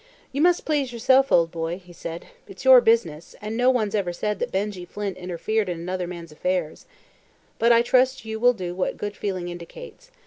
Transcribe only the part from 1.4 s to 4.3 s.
boy," he said. "It's your business, and no one's ever